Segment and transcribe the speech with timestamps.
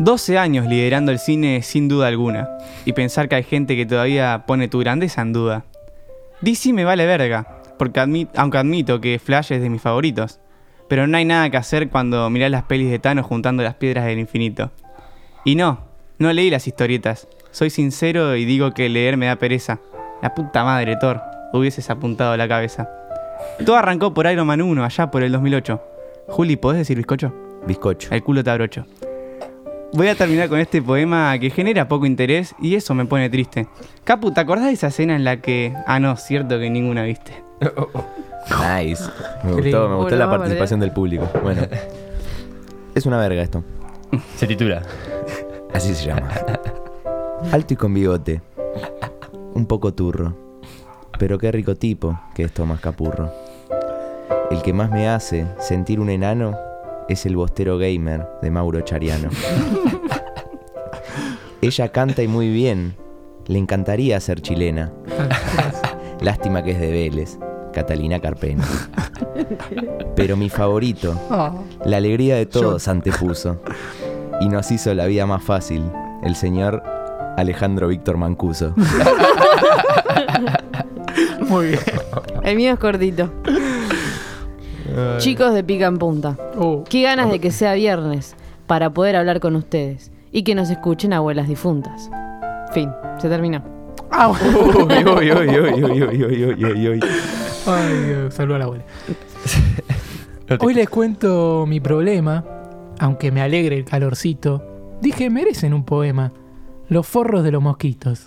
[0.00, 2.48] 12 años liderando el cine sin duda alguna.
[2.84, 5.64] Y pensar que hay gente que todavía pone tu grandeza en duda.
[6.40, 8.00] DC me vale verga, porque
[8.34, 10.40] aunque admito que Flash es de mis favoritos.
[10.88, 14.04] Pero no hay nada que hacer cuando mirás las pelis de Thanos juntando las piedras
[14.04, 14.72] del infinito.
[15.44, 15.84] Y no,
[16.18, 17.28] no leí las historietas.
[17.52, 19.78] Soy sincero y digo que leer me da pereza.
[20.22, 21.22] La puta madre, Thor,
[21.52, 22.90] hubieses apuntado la cabeza.
[23.64, 25.80] Todo arrancó por Iron Man 1, allá por el 2008.
[26.28, 27.32] Juli, ¿podés decir bizcocho?
[27.66, 28.12] Bizcocho.
[28.12, 28.86] El culo te abrocho.
[29.94, 33.68] Voy a terminar con este poema que genera poco interés y eso me pone triste.
[34.02, 35.72] Capu, ¿te acordás de esa escena en la que...
[35.86, 37.44] Ah, no, cierto que ninguna viste.
[37.60, 39.04] Nice.
[39.44, 41.28] Me gustó, me gustó la participación del público.
[41.42, 41.62] Bueno.
[42.94, 43.64] Es una verga esto.
[44.36, 44.82] Se titula.
[45.72, 46.28] Así se llama.
[47.50, 48.40] Alto y con bigote.
[49.54, 50.36] Un poco turro.
[51.18, 53.32] Pero qué rico tipo que es Tomás Capurro.
[54.50, 56.56] El que más me hace sentir un enano
[57.08, 59.28] es el bostero gamer de Mauro Chariano.
[61.60, 62.94] Ella canta y muy bien.
[63.46, 64.92] Le encantaría ser chilena.
[66.20, 67.38] Lástima que es de Vélez,
[67.72, 68.64] Catalina Carpena.
[70.16, 71.18] Pero mi favorito,
[71.84, 73.60] la alegría de todos antepuso.
[74.40, 75.84] Y nos hizo la vida más fácil,
[76.22, 76.82] el señor
[77.36, 78.74] Alejandro Víctor Mancuso.
[81.48, 81.80] Muy bien.
[82.42, 83.30] El mío es cortito.
[85.18, 86.36] Chicos de pica en punta.
[86.88, 91.12] Qué ganas de que sea viernes para poder hablar con ustedes y que nos escuchen
[91.12, 92.10] abuelas difuntas.
[92.72, 93.62] Fin, se terminó.
[97.66, 98.84] Ay, saludó a la abuela.
[100.60, 102.44] Hoy les cuento mi problema,
[102.98, 104.62] aunque me alegre el calorcito.
[105.00, 106.32] Dije, merecen un poema.
[106.88, 108.24] Los forros de los mosquitos.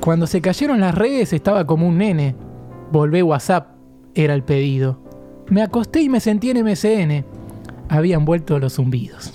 [0.00, 2.34] Cuando se cayeron las redes estaba como un nene.
[2.90, 3.75] Volvé WhatsApp
[4.16, 4.98] era el pedido.
[5.48, 7.24] Me acosté y me sentí en MCN.
[7.88, 9.32] Habían vuelto los zumbidos.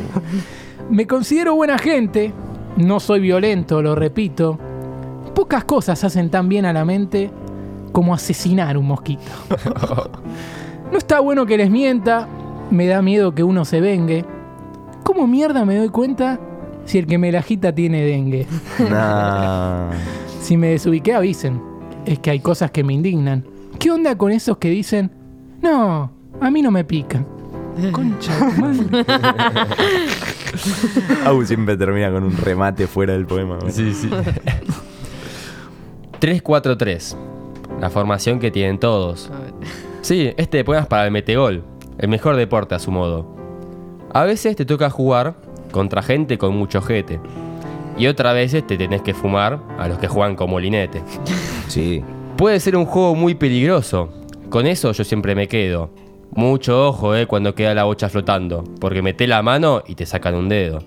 [0.90, 2.32] me considero buena gente.
[2.76, 4.58] No soy violento, lo repito.
[5.34, 7.30] Pocas cosas hacen tan bien a la mente
[7.92, 9.22] como asesinar un mosquito.
[10.92, 12.28] No está bueno que les mienta,
[12.70, 14.24] me da miedo que uno se vengue.
[15.02, 16.38] ¿Cómo mierda me doy cuenta
[16.84, 18.46] si el que me la agita tiene dengue?
[18.90, 19.90] Nah.
[20.40, 21.73] Si me desubiqué, avisen.
[22.04, 23.44] Es que hay cosas que me indignan.
[23.78, 25.10] ¿Qué onda con esos que dicen,
[25.62, 27.26] no, a mí no me pican?
[27.92, 29.04] Concha, de tu madre.
[31.24, 33.58] Au siempre termina con un remate fuera del poema.
[33.68, 34.08] Sí, sí.
[36.20, 37.16] 3-4-3.
[37.80, 39.30] La formación que tienen todos.
[40.02, 41.64] Sí, este poema es para el metegol.
[41.98, 43.34] El mejor deporte a su modo.
[44.12, 45.34] A veces te toca jugar
[45.72, 47.20] contra gente con mucho jete.
[47.98, 51.02] Y otras veces te tenés que fumar a los que juegan como linete.
[51.68, 52.02] Sí.
[52.36, 54.08] Puede ser un juego muy peligroso.
[54.50, 55.90] Con eso yo siempre me quedo.
[56.32, 60.34] Mucho ojo, eh, cuando queda la bocha flotando, porque meté la mano y te sacan
[60.34, 60.80] un dedo.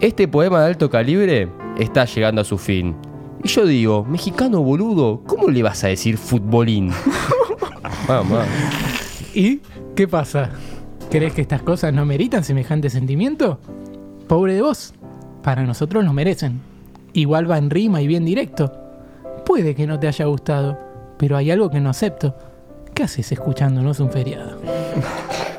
[0.00, 2.94] Este poema de alto calibre está llegando a su fin.
[3.42, 6.92] Y yo digo, mexicano boludo, ¿cómo le vas a decir futbolín?
[8.08, 8.44] Mamá.
[9.34, 9.60] ¿Y
[9.94, 10.50] qué pasa?
[11.10, 13.58] ¿Crees que estas cosas no meritan semejante sentimiento?
[14.28, 14.92] Pobre de vos.
[15.42, 16.60] Para nosotros lo merecen.
[17.14, 18.85] Igual va en rima y bien directo.
[19.46, 20.76] Puede que no te haya gustado,
[21.16, 22.34] pero hay algo que no acepto.
[22.92, 24.60] ¿Qué haces escuchándonos un feriado?